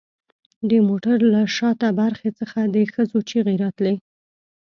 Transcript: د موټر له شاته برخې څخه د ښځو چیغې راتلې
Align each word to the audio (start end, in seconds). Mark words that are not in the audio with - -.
د 0.69 0.71
موټر 0.89 1.17
له 1.33 1.41
شاته 1.57 1.89
برخې 2.01 2.29
څخه 2.39 2.59
د 2.73 2.75
ښځو 2.93 3.19
چیغې 3.29 3.55
راتلې 3.63 3.95